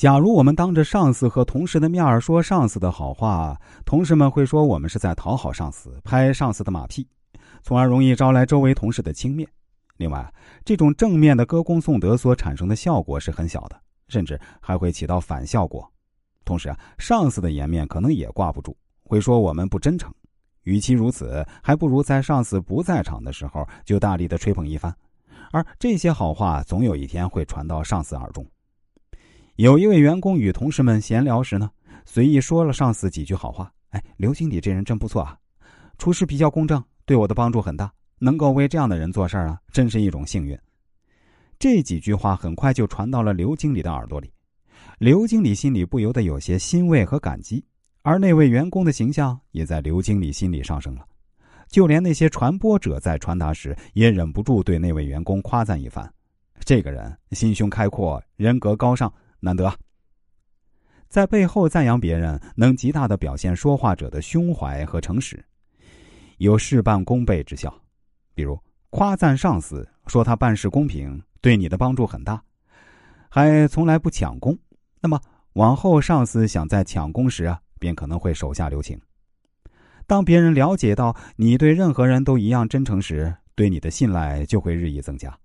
[0.00, 7.06] 假如我们当着上司和同事的面儿说上司的好话，同事们会说我们是在讨好上司，拍上司的马屁，
[7.62, 9.46] 从而容易招来周围同事的轻蔑。
[9.98, 10.32] 另外，
[10.64, 13.78] 这种正面的歌功颂德所产生的效果是很小的，
[14.08, 15.86] 甚至还会起到反效果。
[16.46, 20.10] 同时啊，上司的颜面可能也挂不住，会说我们不真诚。
[20.62, 24.96] 与其如此，还不如在上司不在场的时候就大力的吹捧一番，
[25.52, 28.46] 而这些好话总有一天会传到上司耳中。
[29.60, 31.70] 有一位员工与同事们闲聊时呢，
[32.06, 33.70] 随意说了上司几句好话。
[33.90, 35.36] 哎，刘经理这人真不错啊，
[35.98, 37.92] 处事比较公正，对我的帮助很大。
[38.18, 40.58] 能够为这样的人做事啊，真是一种幸运。
[41.58, 44.32] 这几句话很快就传到了刘经理的耳朵里，
[44.98, 47.62] 刘经理心里不由得有些欣慰和感激，
[48.00, 51.04] 而那位员工的形象也在刘经理心里上升了。
[51.68, 56.10] 就连那些传播者在传达时，也忍不住对那位员工夸赞一番
[56.64, 59.72] ：“这个人心胸开阔，人格高尚。”难得，
[61.08, 65.42] 在背后赞扬别人，能极大的表现说话者的胸怀和诚实，
[66.38, 67.74] 有事半功倍之效。
[68.34, 68.58] 比如
[68.90, 72.42] 夸赞上司，说他办事公平，对你的帮助很大，
[73.28, 74.56] 还从来不抢功。
[75.00, 75.20] 那么
[75.54, 79.00] 往后上司想在抢功时啊，便可能会手下留情。
[80.06, 85.36] 当别人了解到你对任何人都一样真诚时，对你的信赖就会日益增加。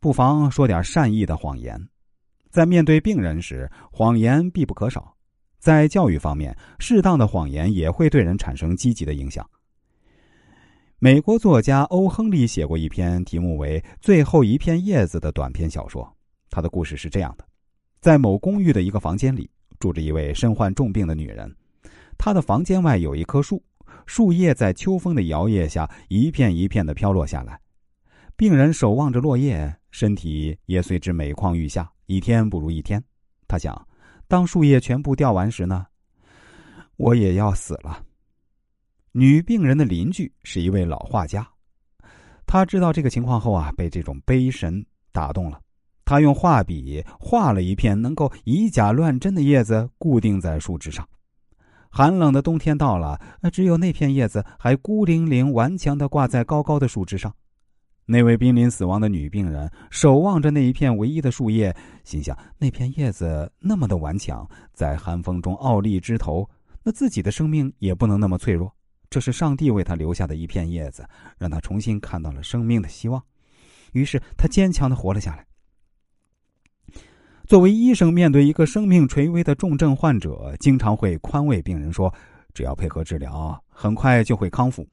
[0.00, 1.80] 不妨说点善意的谎言。
[2.50, 5.14] 在面对病人时，谎言必不可少。
[5.58, 9.48] 在教育方面，适当的谎言也会对人产生积极的影响。
[10.98, 16.10] 美国作家欧·亨利写过一篇题目为《最后一片叶子》的短篇小说。
[16.48, 17.44] 他的故事是这样的：
[18.00, 21.54] 在某公寓的一个房间里，住着一位身患重病的女人。
[22.16, 23.62] 她的房间外有一棵树，
[24.06, 27.60] 树叶在秋风的摇曳下一片一片的飘落下来。
[28.36, 31.90] 病人守望着落叶，身体也随之每况愈下。
[32.06, 33.02] 一天不如一天，
[33.46, 33.86] 他想，
[34.28, 35.86] 当树叶全部掉完时呢，
[36.96, 38.02] 我也要死了。
[39.12, 41.46] 女病人的邻居是一位老画家，
[42.46, 45.60] 他知道这个情况后啊，被这种悲神打动了。
[46.04, 51.08] 他用画笔画了一片能够以假乱真的叶子，固定在树枝上。
[51.90, 57.34] 寒冷的冬天到了，只有那片叶子还孤零零、顽强的挂在高高的树枝上。
[58.08, 61.74] 那位濒临死亡的女病人守望着那一片唯一的树叶，
[62.04, 66.48] 心想：那片叶子那么的顽强，在寒风中傲立枝头，
[66.84, 68.72] 那自己的生命也不能那么脆弱。
[69.10, 71.04] 这是上帝为他留下的一片叶子，
[71.36, 73.20] 让他重新看到了生命的希望。
[73.92, 75.44] 于是他坚强的活了下来。
[77.44, 82.12] 作为医生，面对一个生命垂危的重症患者，经常会宽慰病人说
[82.54, 84.86] ：“只要配合治疗，很快就会康复。”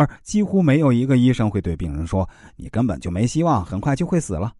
[0.00, 4.50] 而几乎没有一个医生会对病人说：“你根本就没希望，很快就会死了。”